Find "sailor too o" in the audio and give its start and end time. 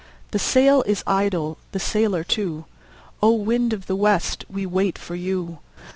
1.79-3.33